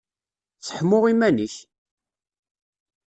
Seḥmu 0.67 0.99
iman-ik! 1.11 1.55